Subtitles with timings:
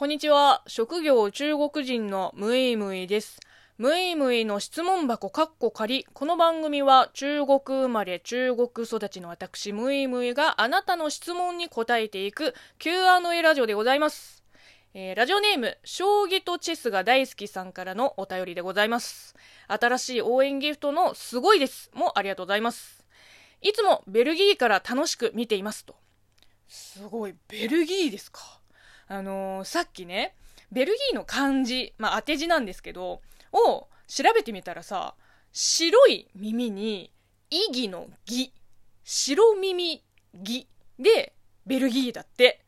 [0.00, 0.62] こんにちは。
[0.66, 3.38] 職業中国人のムイムイです。
[3.76, 6.06] ムイムイの質問箱カッコ仮。
[6.14, 14.42] この番組は中国生まれ中国育ちの私ムイムイがあなたの質問に答えていく Q&A ラジオでございます。
[14.94, 19.36] えー、ラジオネーム、将棋とチェスが大好きさんからのお便りでございます。
[19.68, 23.04] 新しい応援ギフトのすごいですもありがとうございます。
[23.60, 25.94] いつもベルギーから楽しく見ていますと。
[26.68, 28.59] すごい、ベルギーですか？
[29.10, 30.36] あのー、さっきね、
[30.70, 33.22] ベルギーの漢字、まあ当て字なんですけど、
[33.52, 35.16] を調べてみたらさ、
[35.52, 37.12] 白い耳に、
[37.50, 38.52] 意義の義、
[39.02, 40.68] 白耳義
[41.00, 41.34] で、
[41.66, 42.60] ベルギーだって。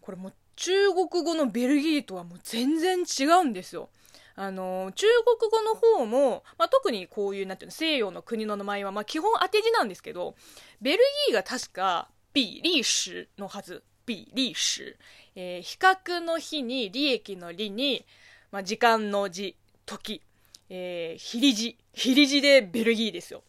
[0.00, 3.90] これもう中国語のベルギーとはもう全然違うんですよ。
[4.34, 5.06] あの、中
[5.38, 10.36] 国語の方も、まあ、特にこういう、なんていうの、西洋の国の名前は、まあ、基本当て字なんですけど、
[10.80, 13.84] ベルギーが確か、比利時のはず。
[14.06, 14.96] 比利時。
[15.34, 18.04] えー、比較の日に、利益の利に、
[18.50, 19.56] まあ、時間の字、
[19.86, 20.22] 時。
[20.68, 21.76] えー、比利時。
[21.92, 23.42] 比利時でベルギーですよ。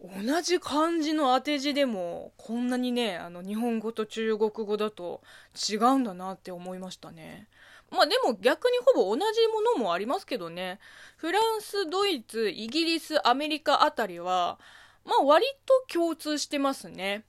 [0.00, 5.22] 同じ漢字の当て字でも、こんなにね、あの、日本語と中国語だと
[5.70, 7.48] 違うんだなって思いましたね。
[7.90, 10.80] まあでも逆にほぼ同じものもありますけどね。
[11.16, 14.58] フランス、ドイツ、イギリス、アメリカあたりは、
[15.04, 17.24] まあ割と共通してますね。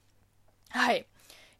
[0.70, 1.06] はい。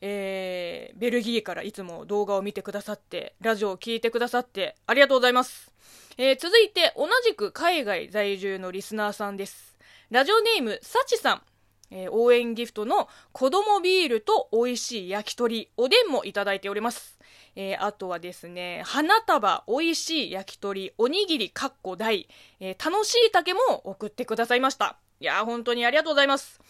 [0.01, 5.73] えー、ベルギーからいつも動画を見てくださって、ラジオを聴いてくださってありがとうございます。
[6.17, 9.77] えー、続いて同じく海外在住のリスナーさんです。
[10.11, 11.43] ラジオネーム、サチさん。
[11.91, 17.19] えー、応援ギフトの子供ビールと美味しい焼き鳥、おでんもいただいております。
[17.57, 22.29] えー、あとはですね、花束、美味しい焼き鳥、おにぎり、かっこ大、
[22.61, 24.99] えー、楽しい竹も送ってくださいました。
[25.21, 26.61] いやー、本当にありがとうございます。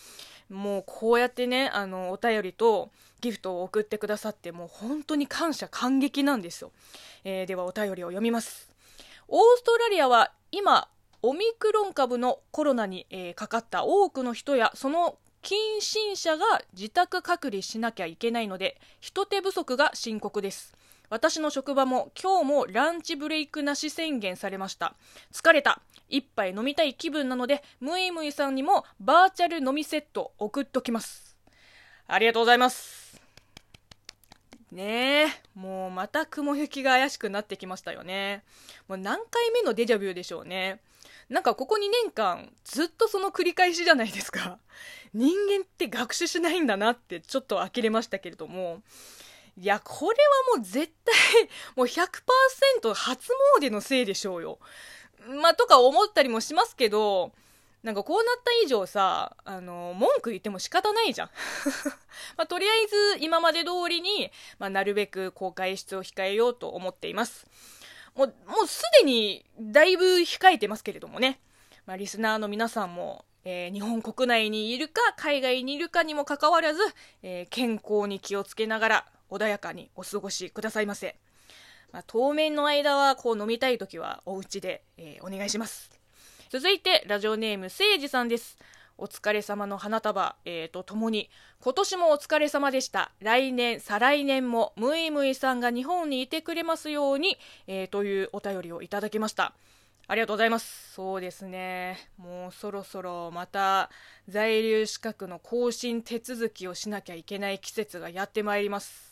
[0.49, 6.73] もうこうやってね、あの、お便りとギフトを送ってくださって、もう本当に感謝感激なんですよ。
[7.25, 8.71] えー、ではお便りを読みます。
[9.29, 10.89] オーストラリアは今、
[11.21, 20.75] オミクロン株のコロナに、えー、かかった多くの人やその近親者が自宅隔離しなきゃいけないので人手不足が深刻です
[21.11, 24.95] 私の職場も今日もランチブレイクなし宣言されました。
[25.33, 25.80] 疲れた。
[26.08, 31.36] 一杯飲みたい気分なのでムイムイさんにもバーチャル飲みセット送っときます。
[32.07, 33.20] ありがとうございます。
[34.73, 38.42] ねえもうまた雲行きが怪しくなってきましたよね。
[38.86, 40.80] もう何回目のデジャビューでしょうね。
[41.29, 44.58] なんかここ2年間ずっとその繰り返しじゃないですか。
[45.14, 48.83] 人間って学習しないんだなってちょっと呆れましたけれども、
[49.61, 50.17] いや、これ
[50.52, 51.14] はもう絶対、
[51.74, 54.61] もう100%初詣のせいでしょうよ。
[55.42, 57.33] まあ、とか思ったりもしますけど、
[57.83, 61.30] なんかこうなった以上さ、あの、文句言っても仕方ないじゃん。
[62.39, 64.30] まあ、とりあえず今まで通りに、
[64.61, 67.46] まあ、なるべく公開室を控えようと思っています。
[68.14, 71.40] もう、もうすでにだいぶ控えてますけれどもね。
[71.85, 76.80] まあ、リスナーの皆さんも、えー、日本国内にいるか、海外にいるかにもかかわらず、
[77.23, 81.16] えー、健康に気をつけながら、穏やかにお過ごしくださいませ。
[81.92, 85.90] まあ、当面の間は、こう飲みたい時はお家で、えー、お願いします。
[86.50, 88.58] 続いて、ラジオネーム、せいじさんです。
[88.98, 91.30] お疲れ様の花束、えー、とともに、
[91.61, 93.12] 今年もお疲れ様でした。
[93.20, 99.55] 来年、再来年も、ムイムイさんが日本にいてくれますように、えー、というお便りをいただきました。
[100.10, 100.95] ありがとうございます。
[100.95, 102.10] そうですね。
[102.16, 103.90] もうそろそろまた
[104.27, 109.08] 在留資格の更新手続きをしなきゃいけない季節がやってまいります。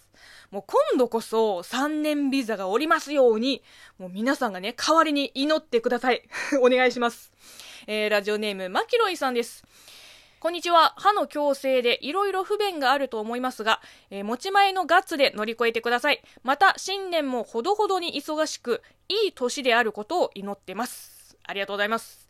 [0.51, 3.63] もう今度こそ3年ビザがおりますように、
[3.99, 6.23] もう皆さんがね、代わりに祈ってください。
[6.61, 7.33] お願いします。
[7.87, 9.65] えー、ラジオネーム、マキロイさんです。
[10.39, 10.95] こんにちは。
[10.99, 16.23] 歯の矯正でいろいろ不便があると思いますが、えー、持ち前のガッツで乗り越えてください。
[16.43, 21.37] また、新年もほどほどに忙しく、いい年であることを祈ってます。
[21.45, 22.29] ありがとうございます。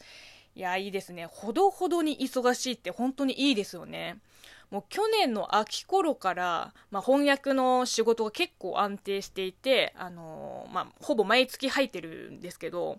[0.55, 1.27] いや、いいですね。
[1.27, 4.19] ほどほどに忙しいって本当にいいですよね。
[4.71, 12.99] もう去年の秋頃から、まあ、翻訳の仕事が結構安定していて、あのー、まあ、ほぼ毎月入ってるんですけど、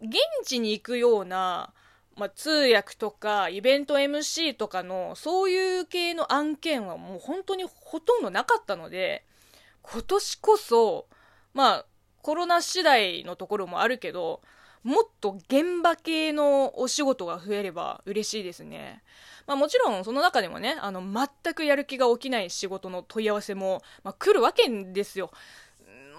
[0.00, 1.72] 現地に行くような、
[2.16, 9.24] まあ、通訳とかイベント MC とかのそういう系の案件はもう本当にほとんどなかったので
[9.82, 11.06] 今年こそ
[11.52, 11.86] まあ
[12.22, 14.40] コロナ次第のところもあるけど
[14.82, 19.02] もっと現場系のお仕事が増えれば嬉しいですね。
[19.46, 25.30] まあもちろんその中でもね、あの全くやる気が起きない仕事の問い合わせも、まあ、来るわけですよ。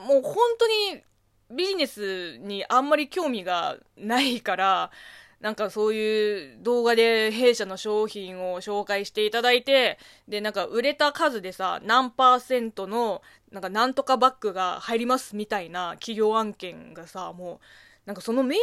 [0.07, 1.01] もう本当に
[1.49, 4.91] ビジネスにあんまり興味がないから、
[5.39, 13.21] なんかそういう動画で弊社の商品を紹介していただいて、で、なんか売れた数でさ、何パーセントの、
[13.51, 17.59] なんかなんとかバッグが入りますみたいな企業案件がさ、もう、
[18.07, 18.57] なんかそのメー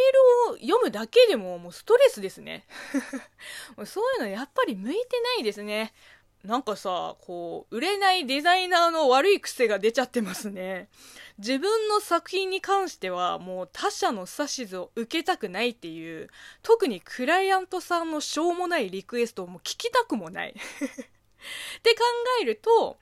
[0.49, 2.64] ルを読むだけでももうストレスですね。
[3.85, 5.93] そういうのやっぱり向いてないですね。
[6.44, 10.88] なんかさ、こう、売れないデザイナーの悪い癖が出ちゃってますね。
[11.37, 16.31] 自分の作品に関してはもう他者の指図を受けたくないっていう、
[16.62, 20.55] 特にクライアントさんのしょうもないリクエストをもう聞きたくもない。
[20.56, 22.00] って考
[22.41, 22.99] えると、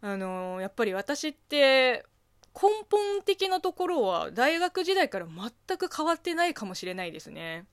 [0.00, 2.06] あのー、やっぱり私って
[2.54, 7.66] 根本的なところは大学時代から全く変わってないかもしれないですね。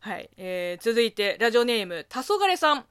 [0.00, 0.28] はい。
[0.36, 2.84] えー、続いて、ラジオネーム、たそがれさん。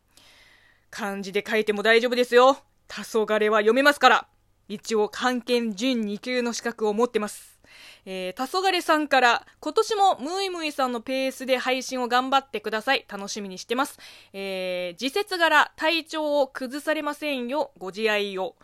[0.89, 2.57] 漢字で書いても大丈夫ですよ。
[2.87, 4.27] 黄昏は読めますから。
[4.67, 7.59] 一応、漢検準2級の資格を持ってます。
[8.05, 13.05] えー、黄昏さんから、今年もムイムイさんのペースで配信を頑張ってください。
[13.07, 13.99] 楽しみにしてます。
[14.33, 17.71] えー、時節柄、体調を崩されませんよ。
[17.77, 18.55] ご自愛を。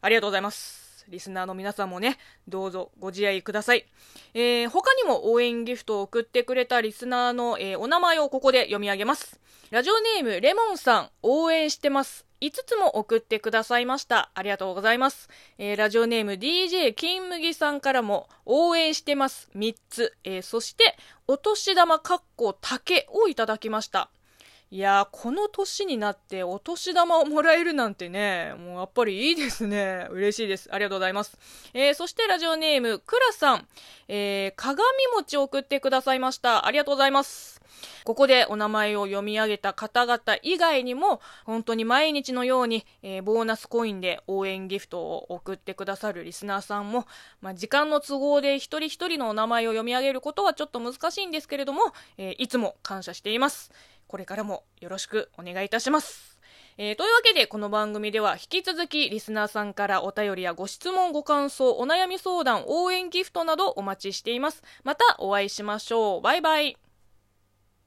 [0.00, 0.81] ありがとうございます。
[1.08, 2.18] リスナーの皆さんもね、
[2.48, 3.86] どうぞご自愛ください。
[4.34, 9.40] えー、他にも応援ギフトを送ってくれたリスナーの、えー、お名前をここで読み上げます。
[9.70, 12.26] ラジオネームレモンさん、応援してます。
[12.42, 14.30] 5つも送ってくださいました。
[14.34, 15.28] ありがとうございます。
[15.58, 19.48] えー、ラジオネーム DJ 金麦さんからも応援してます。
[19.54, 20.12] 3つ。
[20.24, 24.10] えー、そして、お年玉かっこ竹をいただきました。
[24.72, 30.08] いやー、この年になってお年玉をもらえるなんてね、もうやっぱりいいですね。
[30.10, 30.70] 嬉しいです。
[30.72, 31.36] ありがとうございます。
[31.74, 33.68] えー、そしてラジオネーム、くらさん、
[34.08, 34.82] えー、鏡
[35.14, 36.64] 餅を送ってくださいました。
[36.66, 37.60] ありがとうございます。
[38.04, 47.06] ここでお名前を読み上げた方々以外にも、本当に毎日のように、えー、ボーナスコインで応援ギフトを送ってくださるリスナーさんも、
[47.42, 51.82] まあ、時間の都合で一人一人のお名前を読み上げることはちょっと難しいんですけれども、
[52.16, 53.70] えー、いつも感謝しています。
[54.12, 56.38] これからもよろしくお願いいたします。
[56.76, 64.62] えー、というわけでこの番組では引き続きリスナーさんからお便りやご質問ご感想お悩み相談応援ギフトなどお待ちしています。
[64.84, 66.20] またお会いしましょう。
[66.20, 66.91] バイバイ。